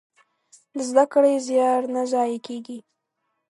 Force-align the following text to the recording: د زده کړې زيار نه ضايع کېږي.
د 0.77 0.77
زده 0.89 1.05
کړې 1.13 1.33
زيار 1.47 1.81
نه 1.95 2.01
ضايع 2.11 2.39
کېږي. 2.47 2.79